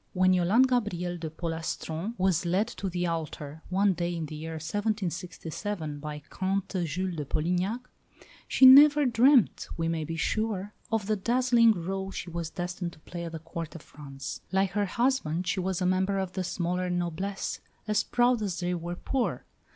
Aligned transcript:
When 0.13 0.33
Yolande 0.33 0.65
Gabrielle 0.65 1.17
de 1.19 1.29
Polastron 1.29 2.15
was 2.17 2.43
led 2.43 2.67
to 2.69 2.89
the 2.89 3.05
altar, 3.05 3.61
one 3.69 3.93
day 3.93 4.15
in 4.15 4.25
the 4.25 4.33
year 4.35 4.53
1767, 4.53 5.99
by 5.99 6.23
Comte 6.27 6.83
Jules 6.85 7.17
de 7.17 7.23
Polignac, 7.23 7.81
she 8.47 8.65
never 8.65 9.05
dreamt, 9.05 9.67
we 9.77 9.87
may 9.87 10.03
be 10.03 10.15
sure, 10.15 10.73
of 10.91 11.05
the 11.05 11.15
dazzling 11.15 11.75
rôle 11.75 12.11
she 12.11 12.31
was 12.31 12.49
destined 12.49 12.93
to 12.93 12.99
play 13.01 13.25
at 13.25 13.31
the 13.31 13.37
Court 13.37 13.75
of 13.75 13.83
France. 13.83 14.41
Like 14.51 14.71
her 14.71 14.85
husband, 14.85 15.45
she 15.45 15.59
was 15.59 15.81
a 15.81 15.85
member 15.85 16.17
of 16.17 16.31
the 16.33 16.43
smaller 16.43 16.89
noblesse, 16.89 17.61
as 17.87 18.03
proud 18.03 18.41
as 18.41 18.59
they 18.59 18.73
were 18.73 18.95
poor. 18.95 19.45